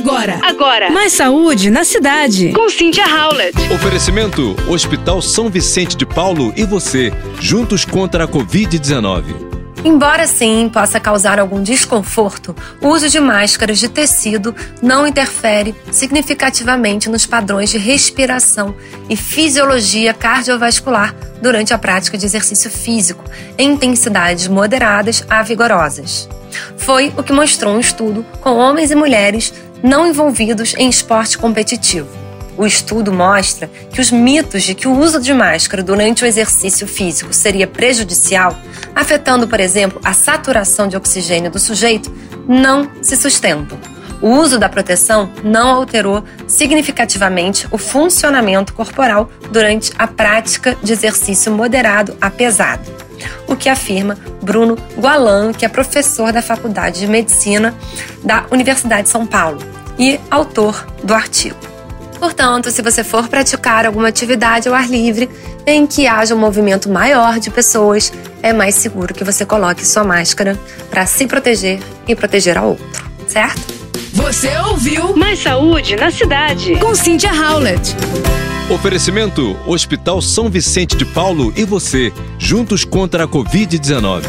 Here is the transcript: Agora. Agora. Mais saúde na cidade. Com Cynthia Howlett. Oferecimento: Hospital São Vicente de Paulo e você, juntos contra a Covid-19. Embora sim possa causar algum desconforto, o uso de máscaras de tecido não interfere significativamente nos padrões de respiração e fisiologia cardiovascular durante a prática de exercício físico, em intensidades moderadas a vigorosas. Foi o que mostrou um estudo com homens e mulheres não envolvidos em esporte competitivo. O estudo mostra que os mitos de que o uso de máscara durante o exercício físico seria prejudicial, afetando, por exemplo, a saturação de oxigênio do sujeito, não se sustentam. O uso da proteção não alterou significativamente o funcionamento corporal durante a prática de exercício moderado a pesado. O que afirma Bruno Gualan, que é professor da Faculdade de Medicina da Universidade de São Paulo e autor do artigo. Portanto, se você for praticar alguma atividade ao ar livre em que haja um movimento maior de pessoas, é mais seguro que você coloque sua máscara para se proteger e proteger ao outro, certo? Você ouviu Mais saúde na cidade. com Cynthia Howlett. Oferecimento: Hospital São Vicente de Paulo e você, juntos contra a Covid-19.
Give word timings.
Agora. 0.00 0.40
Agora. 0.42 0.90
Mais 0.90 1.12
saúde 1.12 1.68
na 1.68 1.84
cidade. 1.84 2.52
Com 2.54 2.70
Cynthia 2.70 3.04
Howlett. 3.04 3.54
Oferecimento: 3.70 4.56
Hospital 4.66 5.20
São 5.20 5.50
Vicente 5.50 5.94
de 5.94 6.06
Paulo 6.06 6.54
e 6.56 6.64
você, 6.64 7.12
juntos 7.38 7.84
contra 7.84 8.24
a 8.24 8.28
Covid-19. 8.28 9.50
Embora 9.84 10.26
sim 10.26 10.70
possa 10.72 10.98
causar 10.98 11.38
algum 11.38 11.62
desconforto, 11.62 12.56
o 12.80 12.88
uso 12.88 13.10
de 13.10 13.20
máscaras 13.20 13.78
de 13.78 13.88
tecido 13.88 14.54
não 14.82 15.06
interfere 15.06 15.74
significativamente 15.90 17.08
nos 17.10 17.26
padrões 17.26 17.70
de 17.70 17.76
respiração 17.78 18.74
e 19.08 19.16
fisiologia 19.16 20.14
cardiovascular 20.14 21.14
durante 21.42 21.74
a 21.74 21.78
prática 21.78 22.16
de 22.16 22.24
exercício 22.24 22.70
físico, 22.70 23.24
em 23.56 23.72
intensidades 23.72 24.48
moderadas 24.48 25.24
a 25.28 25.42
vigorosas. 25.42 26.28
Foi 26.76 27.12
o 27.16 27.22
que 27.22 27.32
mostrou 27.32 27.74
um 27.74 27.80
estudo 27.80 28.24
com 28.40 28.56
homens 28.56 28.90
e 28.90 28.94
mulheres 28.94 29.52
não 29.82 30.06
envolvidos 30.06 30.74
em 30.76 30.88
esporte 30.88 31.38
competitivo. 31.38 32.08
O 32.56 32.66
estudo 32.66 33.12
mostra 33.12 33.70
que 33.90 34.00
os 34.00 34.10
mitos 34.10 34.64
de 34.64 34.74
que 34.74 34.86
o 34.86 34.98
uso 34.98 35.20
de 35.20 35.32
máscara 35.32 35.82
durante 35.82 36.24
o 36.24 36.26
exercício 36.26 36.86
físico 36.86 37.32
seria 37.32 37.66
prejudicial, 37.66 38.54
afetando, 38.94 39.48
por 39.48 39.60
exemplo, 39.60 40.00
a 40.04 40.12
saturação 40.12 40.86
de 40.86 40.96
oxigênio 40.96 41.50
do 41.50 41.58
sujeito, 41.58 42.12
não 42.46 42.90
se 43.00 43.16
sustentam. 43.16 43.78
O 44.20 44.28
uso 44.28 44.58
da 44.58 44.68
proteção 44.68 45.32
não 45.42 45.68
alterou 45.68 46.22
significativamente 46.46 47.66
o 47.70 47.78
funcionamento 47.78 48.74
corporal 48.74 49.30
durante 49.50 49.92
a 49.98 50.06
prática 50.06 50.76
de 50.82 50.92
exercício 50.92 51.50
moderado 51.50 52.14
a 52.20 52.28
pesado. 52.28 52.99
O 53.46 53.56
que 53.56 53.68
afirma 53.68 54.16
Bruno 54.42 54.76
Gualan, 54.96 55.52
que 55.52 55.64
é 55.64 55.68
professor 55.68 56.32
da 56.32 56.42
Faculdade 56.42 57.00
de 57.00 57.06
Medicina 57.06 57.74
da 58.22 58.46
Universidade 58.50 59.04
de 59.04 59.08
São 59.08 59.26
Paulo 59.26 59.58
e 59.98 60.18
autor 60.30 60.86
do 61.02 61.14
artigo. 61.14 61.56
Portanto, 62.18 62.70
se 62.70 62.82
você 62.82 63.02
for 63.02 63.28
praticar 63.28 63.86
alguma 63.86 64.08
atividade 64.08 64.68
ao 64.68 64.74
ar 64.74 64.88
livre 64.88 65.28
em 65.66 65.86
que 65.86 66.06
haja 66.06 66.34
um 66.34 66.38
movimento 66.38 66.90
maior 66.90 67.38
de 67.38 67.50
pessoas, 67.50 68.12
é 68.42 68.52
mais 68.52 68.74
seguro 68.74 69.14
que 69.14 69.24
você 69.24 69.46
coloque 69.46 69.86
sua 69.86 70.04
máscara 70.04 70.58
para 70.90 71.06
se 71.06 71.26
proteger 71.26 71.80
e 72.06 72.14
proteger 72.14 72.58
ao 72.58 72.68
outro, 72.68 73.10
certo? 73.26 73.80
Você 74.12 74.50
ouviu 74.68 75.16
Mais 75.16 75.38
saúde 75.38 75.96
na 75.96 76.10
cidade. 76.10 76.76
com 76.76 76.94
Cynthia 76.94 77.32
Howlett. 77.32 77.94
Oferecimento: 78.70 79.56
Hospital 79.66 80.22
São 80.22 80.48
Vicente 80.48 80.96
de 80.96 81.04
Paulo 81.04 81.52
e 81.56 81.64
você, 81.64 82.12
juntos 82.38 82.84
contra 82.84 83.24
a 83.24 83.28
Covid-19. 83.28 84.22